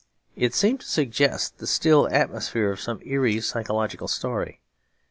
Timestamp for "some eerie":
2.81-3.39